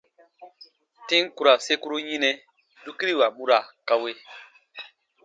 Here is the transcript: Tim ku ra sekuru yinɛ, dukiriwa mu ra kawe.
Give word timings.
Tim 1.07 1.23
ku 1.35 1.41
ra 1.45 1.53
sekuru 1.65 1.97
yinɛ, 2.07 2.31
dukiriwa 2.83 3.27
mu 3.35 3.43
ra 3.49 3.59
kawe. 3.87 4.11